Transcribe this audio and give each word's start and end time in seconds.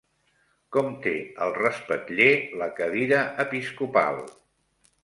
Com 0.77 0.95
té 1.03 1.13
el 1.47 1.53
respatller 1.59 2.31
la 2.63 2.71
cadira 2.81 3.25
episcopal? 3.47 4.25